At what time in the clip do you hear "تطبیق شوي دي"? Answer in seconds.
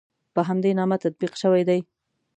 1.03-1.79